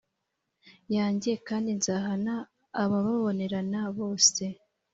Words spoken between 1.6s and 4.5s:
nzahana abababonerana bose